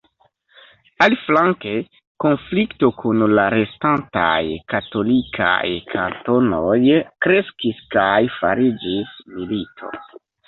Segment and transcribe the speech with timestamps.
[1.05, 1.73] Aliflanke,
[2.23, 4.39] konflikto kun la restantaj
[4.73, 6.73] katolikaj kantonoj
[7.27, 9.93] kreskis kaj fariĝis milito.